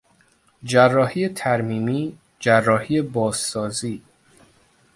[0.63, 4.01] جراحی ترمیمی، جراحی بازسازی